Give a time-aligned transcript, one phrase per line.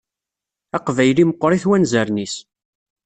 [0.77, 2.35] Aqbayli meqqeṛ-it wanzaren-is